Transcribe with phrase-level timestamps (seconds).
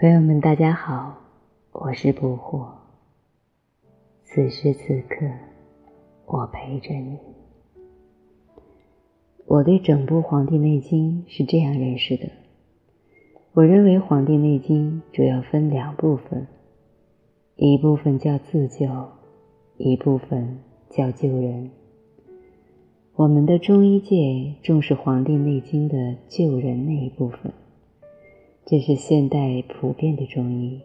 [0.00, 1.14] 朋友们，大家好，
[1.72, 2.66] 我是不惑。
[4.24, 5.26] 此时此刻，
[6.24, 7.18] 我陪着你。
[9.44, 12.30] 我对整部《黄帝内经》是这样认识的：
[13.52, 16.46] 我认为《黄帝内经》主要分两部分，
[17.56, 18.86] 一部分叫自救，
[19.76, 21.70] 一部分叫救人。
[23.16, 27.52] 我们的中医界重视《黄帝内经》的救人那一部分。
[28.66, 30.80] 这是现代普遍的中医，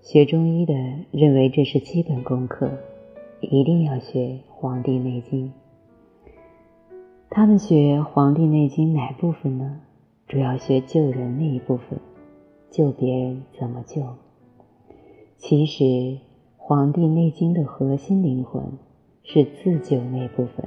[0.00, 0.74] 学中医的
[1.10, 2.70] 认为这是基本功课，
[3.40, 5.48] 一定要学《黄帝内经》。
[7.28, 9.80] 他们学《黄帝内经》哪部分呢？
[10.28, 11.98] 主要学救人那一部分，
[12.70, 14.02] 救别人怎么救？
[15.36, 15.84] 其实
[16.56, 18.62] 《黄帝内经》的核心灵魂
[19.24, 20.66] 是自救那部分，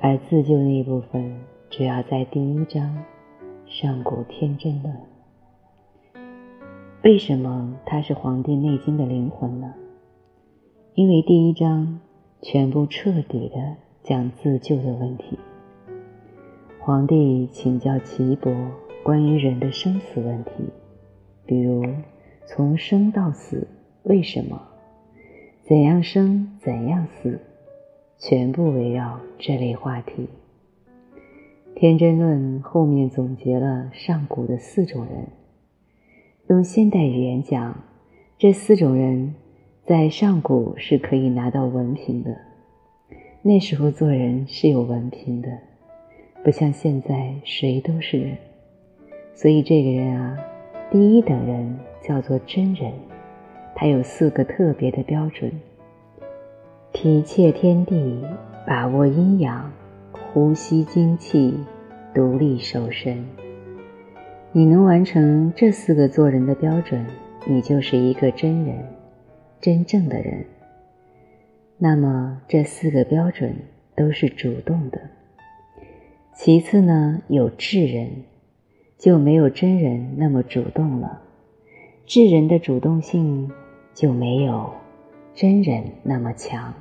[0.00, 3.04] 而自救那部分主要在第一章。
[3.70, 4.96] 上古天真论，
[7.04, 9.74] 为什么它是《黄帝内经》的灵魂呢？
[10.94, 12.00] 因为第一章
[12.40, 15.38] 全部彻底的讲自救的问题。
[16.80, 18.50] 皇帝请教岐伯
[19.04, 20.50] 关于人的生死问题，
[21.44, 21.84] 比如
[22.46, 23.68] 从生到死
[24.04, 24.62] 为什么，
[25.62, 27.38] 怎样生怎样死，
[28.16, 30.26] 全部围绕这类话题。
[31.80, 35.28] 天真论后面总结了上古的四种人，
[36.48, 37.84] 用现代语言讲，
[38.36, 39.36] 这四种人
[39.86, 42.36] 在上古是可以拿到文凭的。
[43.42, 45.56] 那时候做人是有文凭的，
[46.42, 48.36] 不像现在谁都是人。
[49.32, 50.36] 所以这个人啊，
[50.90, 52.92] 第一等人叫做真人，
[53.76, 55.52] 他有四个特别的标准：
[56.92, 58.24] 体切天地，
[58.66, 59.72] 把握阴阳。
[60.12, 61.54] 呼吸精气，
[62.14, 63.24] 独立守身。
[64.52, 67.06] 你能完成这四个做人的标准，
[67.46, 68.84] 你就是一个真人，
[69.60, 70.44] 真正的人。
[71.76, 73.54] 那么这四个标准
[73.94, 75.00] 都是主动的。
[76.34, 78.10] 其次呢，有智人，
[78.96, 81.22] 就没有真人那么主动了。
[82.06, 83.50] 智人的主动性
[83.92, 84.70] 就没有
[85.34, 86.72] 真人那么强，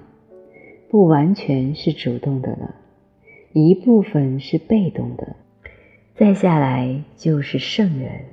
[0.90, 2.76] 不完全是主动的了。
[3.54, 5.36] 一部分是被动的，
[6.16, 8.26] 再下来就是圣人。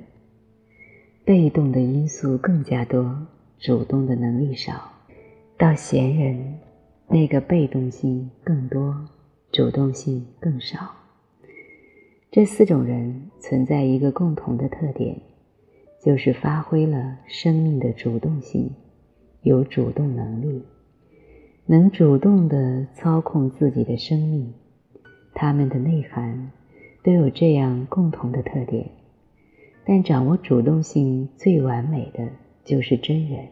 [1.23, 3.25] 被动的因素更加多，
[3.57, 4.91] 主动的能力少。
[5.57, 6.59] 到贤人，
[7.07, 8.93] 那个被动性更多，
[9.51, 10.91] 主动性更少。
[12.29, 15.19] 这四种人存在一个共同的特点，
[16.03, 18.69] 就是发挥了生命的主动性，
[19.41, 20.61] 有主动能力，
[21.65, 24.53] 能主动的操控自己的生命。
[25.35, 26.49] 他们的内涵
[27.03, 28.89] 都有这样共同的特点，
[29.85, 32.29] 但掌握主动性最完美的
[32.63, 33.47] 就是真人。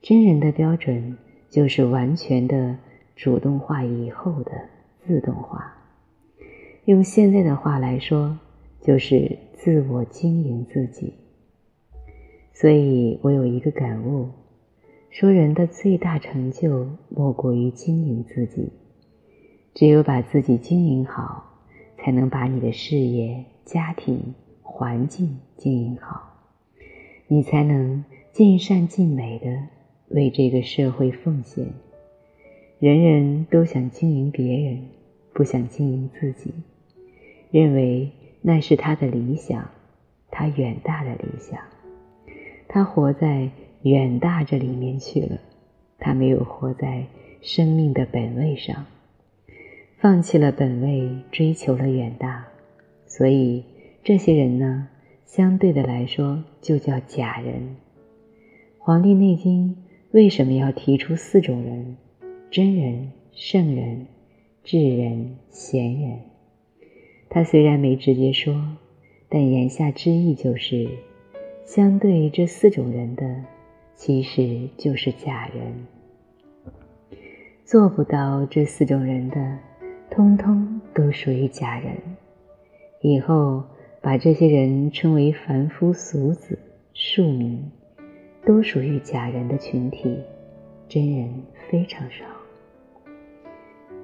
[0.00, 1.18] 真人的标准
[1.50, 2.78] 就是完全的
[3.14, 4.52] 主动化以后的
[5.06, 5.76] 自动化。
[6.86, 8.38] 用现在的话来说，
[8.80, 11.12] 就是自我经营自己。
[12.54, 14.30] 所以我有一个感悟，
[15.10, 18.72] 说人的最大成就莫过于经营自己。
[19.74, 21.44] 只有把自己经营好，
[21.96, 26.34] 才能把你的事业、家庭、环境经营好，
[27.28, 29.68] 你才能尽善尽美的
[30.08, 31.66] 为这个社会奉献。
[32.78, 34.88] 人人都想经营别人，
[35.32, 36.52] 不想经营自己，
[37.50, 38.10] 认为
[38.42, 39.70] 那是他的理想，
[40.30, 41.60] 他远大的理想，
[42.66, 43.50] 他活在
[43.82, 45.38] 远大这里面去了，
[45.98, 47.04] 他没有活在
[47.40, 48.86] 生命的本位上。
[50.00, 52.46] 放弃了本位，追求了远大，
[53.06, 53.62] 所以
[54.02, 54.88] 这些人呢，
[55.26, 57.54] 相对的来说就叫假人。
[58.78, 59.76] 《黄帝内经》
[60.12, 61.98] 为什么要提出四种人：
[62.50, 64.06] 真人、圣人、
[64.64, 66.20] 智人、贤人？
[67.28, 68.78] 他虽然没直接说，
[69.28, 70.88] 但言下之意就是，
[71.66, 73.44] 相对这四种人的，
[73.96, 75.86] 其实就是假人。
[77.66, 79.58] 做不到这四种人的。
[80.10, 81.96] 通通都属于假人，
[83.00, 83.62] 以后
[84.00, 86.58] 把这些人称为凡夫俗子、
[86.92, 87.62] 庶民，
[88.44, 90.18] 都属于假人的群体，
[90.88, 91.32] 真人
[91.70, 92.24] 非常少。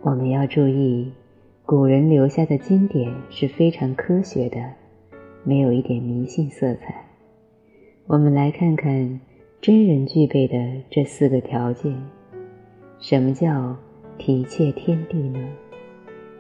[0.03, 1.13] 我们要注意，
[1.65, 4.59] 古人留下的经典是非常科学的，
[5.43, 7.05] 没有一点迷信色彩。
[8.07, 9.21] 我们来看看
[9.61, 10.57] 真人具备的
[10.89, 11.93] 这四个条件。
[13.01, 13.77] 什么叫
[14.17, 15.41] 体切天地呢？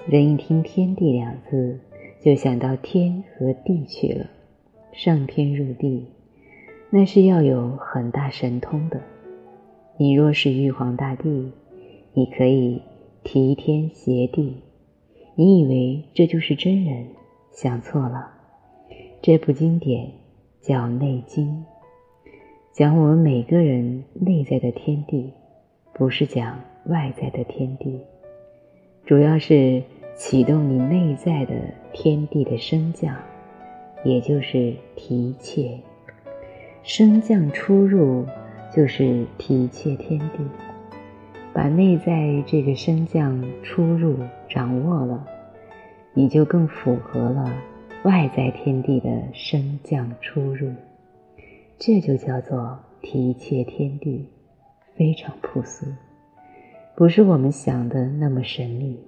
[0.08, 1.80] 人一听“天地”两字，
[2.22, 4.30] 就想到天和地去了，
[4.92, 6.06] 上天入地，
[6.90, 9.00] 那是要有很大神通的。
[9.96, 11.50] 你若是玉皇大帝，
[12.12, 12.82] 你可以
[13.24, 14.62] 提天挟地，
[15.34, 17.08] 你以为这就是真人？
[17.50, 18.30] 想错了。
[19.20, 20.08] 这部经典
[20.60, 21.48] 叫《内经》，
[22.72, 25.32] 讲我们每个人内在的天地，
[25.92, 28.02] 不是讲外在的天地，
[29.04, 29.82] 主要是
[30.16, 31.54] 启动你内在的
[31.92, 33.14] 天地的升降，
[34.02, 35.78] 也就是提切。
[36.82, 38.24] 升降出入
[38.74, 40.38] 就是提切天地。
[41.52, 44.16] 把内在这个升降出入
[44.48, 45.26] 掌握了，
[46.14, 47.52] 你就更符合了
[48.04, 50.72] 外在天地的升降出入，
[51.78, 54.26] 这就叫做提切天地，
[54.94, 55.86] 非常朴素，
[56.94, 58.98] 不是我们想的那么神秘。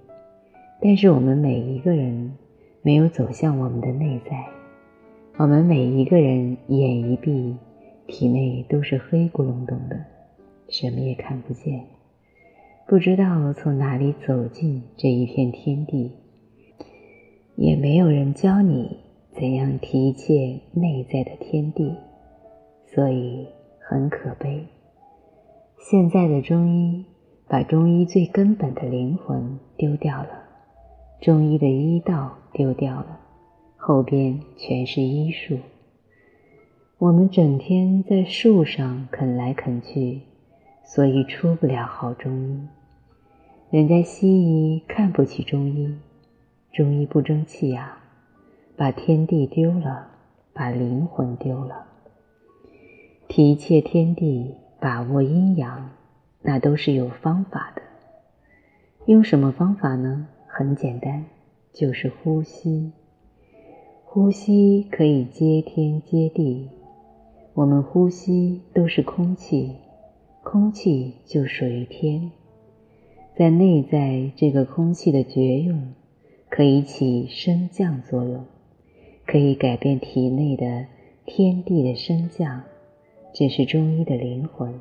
[0.81, 2.37] 但是我们每一个人
[2.83, 4.47] 没有走向我们的内在，
[5.37, 7.57] 我们每一个人眼一闭，
[8.07, 9.99] 体内都是黑咕隆咚的，
[10.69, 11.85] 什么也看不见。
[12.87, 16.13] 不知道从哪里走进这一片天地，
[17.57, 18.99] 也没有人教你
[19.33, 21.95] 怎样提切内在的天地，
[22.87, 23.47] 所以
[23.81, 24.65] 很可悲。
[25.77, 27.05] 现在的中医
[27.49, 30.48] 把中医最根本的灵魂丢掉了，
[31.21, 33.19] 中医的医道丢掉了，
[33.77, 35.59] 后边全是医术。
[36.99, 40.21] 我们整天在树上啃来啃去，
[40.85, 42.69] 所以出不了好中医。
[43.71, 45.93] 人家西医看不起中医，
[46.73, 47.99] 中医不争气呀，
[48.77, 50.07] 把天地丢了，
[50.53, 51.87] 把灵魂丢了。
[53.27, 55.91] 提切天地，把握阴阳，
[56.43, 57.83] 那都是有方法的。
[59.07, 60.29] 用什么方法呢？
[60.59, 61.25] 很简单，
[61.73, 62.91] 就是呼吸。
[64.05, 66.69] 呼吸可以接天接地，
[67.55, 69.77] 我们呼吸都是空气，
[70.43, 72.33] 空气就属于天。
[73.37, 75.93] 在内在这个空气的觉用，
[76.51, 78.45] 可以起升降作用，
[79.27, 80.87] 可以改变体内的
[81.25, 82.65] 天地的升降，
[83.33, 84.75] 这是中医的灵魂。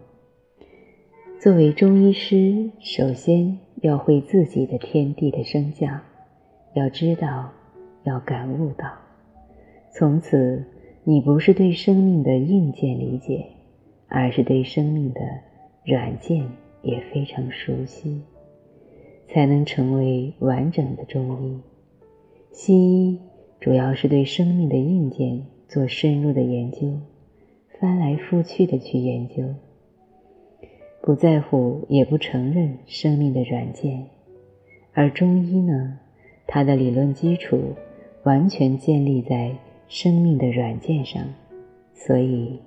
[1.39, 6.01] 作为中医师，首先要会自己的天地的升降，
[6.73, 7.51] 要知道，
[8.03, 8.91] 要感悟到。
[9.91, 10.65] 从此，
[11.03, 13.45] 你不是对生命的硬件理解，
[14.07, 15.21] 而是对生命的
[15.85, 16.43] 软件
[16.81, 18.19] 也非常熟悉。
[19.29, 21.59] 才能成为完整的中医。
[22.51, 23.19] 西医
[23.59, 26.97] 主要是对生命的硬件做深入的研究，
[27.79, 29.43] 翻来覆去的去研究，
[31.07, 34.07] 不在乎也不承认生命的软件。
[34.91, 35.97] 而中医呢，
[36.45, 37.57] 它的理论基础
[38.23, 39.55] 完全建立在
[39.87, 41.23] 生命的软件上，
[41.93, 42.59] 所以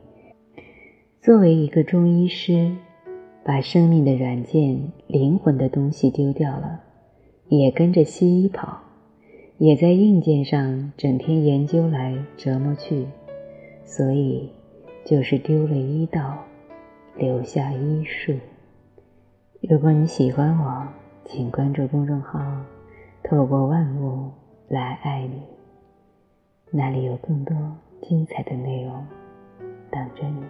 [1.21, 2.75] 作为一个中医师。
[3.43, 6.83] 把生命的软件、灵魂的东西丢掉了，
[7.49, 8.79] 也跟着西医跑，
[9.57, 13.07] 也在硬件上整天研究来折磨去，
[13.83, 14.51] 所以
[15.07, 16.45] 就是丢了医道，
[17.21, 18.33] 留下医术。
[19.61, 20.89] 如果你喜欢我，
[21.27, 22.41] 请关注公众号
[23.23, 24.31] “透过万物
[24.69, 25.43] 来爱你”，
[26.73, 27.55] 那里有更多
[28.01, 29.07] 精彩的内容
[29.91, 30.43] 等着你。